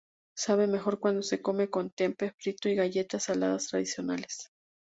[0.35, 4.47] Sabe mejor cuando se come con "tempe" frito y galletas saladas tradicionales.